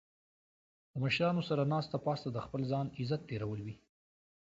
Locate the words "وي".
3.65-3.75